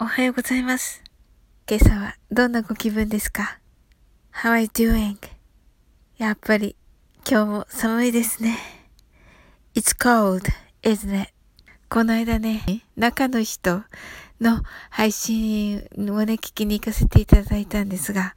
[0.00, 1.02] おはようございます。
[1.68, 3.58] 今朝はどんなご気分ですか
[4.32, 5.16] ?How are you doing?
[6.18, 6.76] やっぱり
[7.28, 8.58] 今日も寒いですね。
[9.74, 10.42] It's cold,
[10.84, 11.32] isn't it?
[11.88, 13.82] この間ね、中の人
[14.40, 18.36] の配信をね、聞きに行かせていただいたんですが、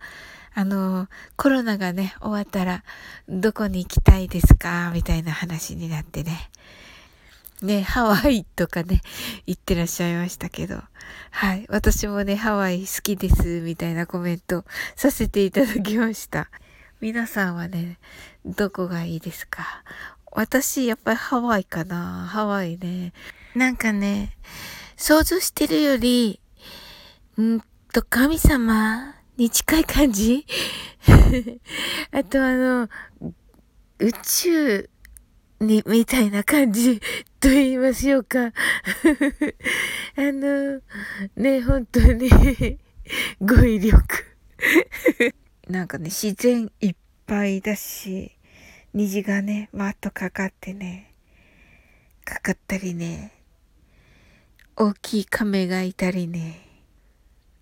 [0.56, 2.84] あの、コロナがね、終わったら、
[3.30, 4.90] どこに行きたいですか？
[4.96, 6.50] みたいな話になってね。
[7.62, 9.02] ね、ハワイとかね、
[9.46, 10.82] 行ってらっしゃいましたけど。
[11.30, 11.66] はい。
[11.70, 16.50] 私もね、ハワイ好きです、みたいなコメントさせていただきました。
[17.02, 18.00] 皆さんはね、
[18.46, 19.84] どこがいいですか？
[20.32, 22.26] 私、やっぱりハワイかな。
[22.28, 23.14] ハワイね。
[23.56, 24.38] なんかね、
[24.98, 26.40] 想像してるより、
[27.40, 27.62] ん
[27.94, 30.46] と、神様に近い感じ？
[32.12, 32.90] あとあの、
[34.00, 34.90] 宇宙
[35.62, 37.00] に、 みたいな感じ
[37.40, 38.48] と言いましょうか。
[38.48, 38.52] あ
[40.18, 40.82] の、
[41.36, 42.30] ね、本当に
[43.40, 44.02] 語彙力
[45.68, 46.96] なんかね、自然いっ
[47.26, 48.38] ぱいだし、
[48.94, 51.14] 虹がね、わーっとかかってね、
[52.26, 53.32] かかったりね、
[54.76, 56.68] 大きい亀がいたりね、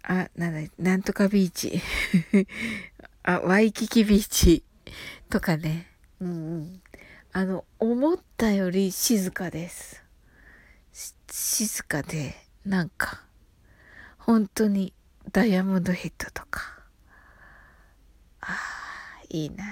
[0.04, 1.82] あ、なんだ、なんとかビーチ。
[3.24, 4.64] あ、ワイキキビーチ
[5.30, 5.88] とかね。
[6.20, 6.82] うんうん。
[7.32, 10.04] あの、思ったより静かです。
[11.32, 12.36] 静かで、
[12.66, 13.24] なんか、
[14.18, 14.94] 本当に
[15.32, 16.80] ダイヤモンドヘッドとか。
[18.42, 19.64] ああ、いいな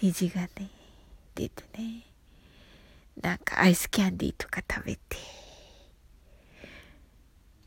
[0.00, 0.70] 虹がね、
[1.34, 2.06] 出てね。
[3.20, 5.16] なんかアイスキャンディーとか食べて。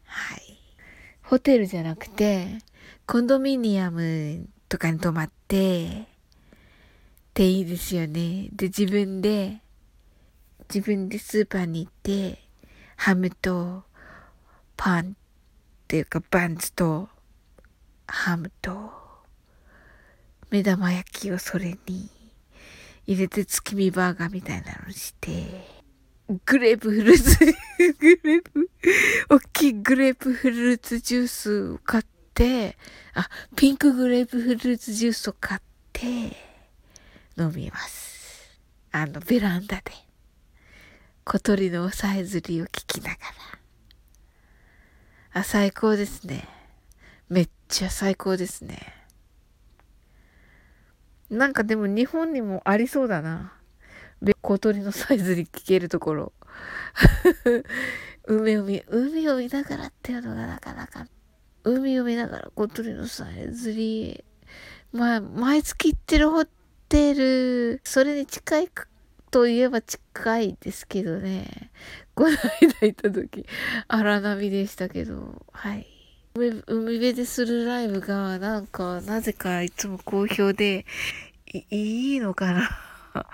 [0.05, 0.41] はい。
[1.21, 2.57] ホテルじゃなくて、
[3.05, 6.07] コンドミニアムとかに泊まって、
[7.35, 8.47] っていいですよね。
[8.53, 9.59] で、自分で、
[10.73, 12.39] 自分でスーパーに行って、
[12.95, 13.83] ハムと
[14.77, 15.05] パンっ
[15.85, 17.09] ていうかバンズと
[18.07, 18.89] ハムと
[20.49, 22.09] 目玉焼きをそれに
[23.05, 25.67] 入れて月見バーガーみたいなのして、
[26.45, 27.37] グレープフルーツ、
[27.99, 28.69] グレープ、
[29.29, 32.77] 大きいグレープフルーツジュースを買って、
[33.13, 36.44] あ、ピンクグレープフルーツジュースを買って、
[37.37, 38.59] 飲みます。
[38.91, 39.91] あの、ベランダで。
[41.25, 43.17] 小鳥のさえずりを聞きなが
[45.33, 45.39] ら。
[45.41, 46.47] あ、最高ですね。
[47.27, 48.79] めっちゃ最高ですね。
[51.29, 53.53] なんかでも日本にもありそうだな。
[54.41, 56.33] 小鳥のさえずり聞けるところ。
[58.27, 61.07] 海を見、海を見ながらっていうのがなかなか。
[61.63, 64.23] 海を見ながら小鳥のさえずり。
[64.91, 66.51] まあ、毎月行ってるホテ
[67.13, 68.69] ル、それに近い
[69.31, 71.71] といえば近いですけどね。
[72.13, 73.45] この間行った時、
[73.87, 75.85] 荒波でしたけど、はい。
[76.35, 80.85] 海辺でするライブが、なんか、なぜかいつも好評で、
[81.47, 82.69] いいいのかな？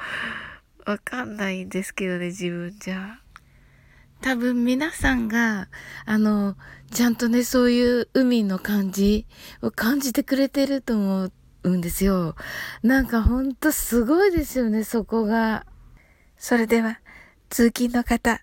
[0.85, 3.19] わかんないんですけどね、自分じゃ。
[4.21, 5.67] 多分皆さんが、
[6.05, 6.55] あの、
[6.91, 9.25] ちゃんとね、そういう海の感じ
[9.61, 11.31] を感じてくれてると思う
[11.63, 12.35] うんですよ。
[12.83, 15.65] なんかほんとすごいですよね、そこが。
[16.37, 16.99] それでは、
[17.49, 18.41] 通勤の方、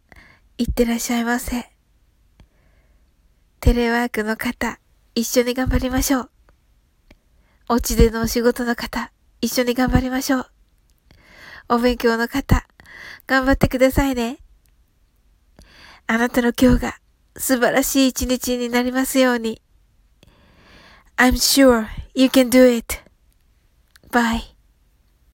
[0.56, 1.70] いってらっしゃいませ。
[3.60, 4.78] テレワークの方、
[5.14, 6.30] 一緒に頑張りましょう。
[7.68, 10.50] お家でのお仕事の方、一緒に頑張りましょう。
[11.68, 12.66] お勉強の方、
[13.26, 14.38] 頑張ってくださいね。
[16.06, 16.98] あなたの今日が
[17.36, 19.60] 素晴らしい一日になりますように。
[21.16, 23.07] I'm sure you can do it.
[24.10, 24.57] Bye.